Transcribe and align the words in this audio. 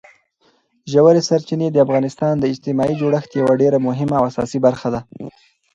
ژورې 0.91 1.21
سرچینې 1.29 1.67
د 1.71 1.77
افغانستان 1.85 2.33
د 2.39 2.43
اجتماعي 2.51 2.95
جوړښت 3.01 3.31
یوه 3.39 3.53
ډېره 3.61 3.77
مهمه 3.87 4.15
او 4.19 4.25
اساسي 4.31 4.59
برخه 4.65 4.87
ده. 4.93 4.99